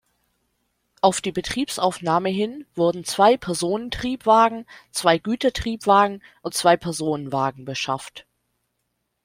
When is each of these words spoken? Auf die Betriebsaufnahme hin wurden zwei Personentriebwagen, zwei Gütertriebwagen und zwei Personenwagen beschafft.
Auf 1.01 1.21
die 1.21 1.31
Betriebsaufnahme 1.31 2.29
hin 2.29 2.65
wurden 2.73 3.03
zwei 3.05 3.37
Personentriebwagen, 3.37 4.65
zwei 4.89 5.19
Gütertriebwagen 5.19 6.23
und 6.41 6.55
zwei 6.55 6.75
Personenwagen 6.75 7.65
beschafft. 7.65 8.25